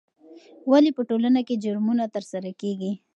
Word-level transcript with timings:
ولې 0.71 0.91
په 0.97 1.01
ټولنه 1.09 1.41
کې 1.47 1.61
جرمونه 1.63 2.03
ترسره 2.15 2.51
کیږي؟ 2.61 2.91